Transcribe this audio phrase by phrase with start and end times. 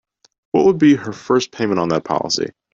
[0.53, 2.47] What would be her first payment on that policy?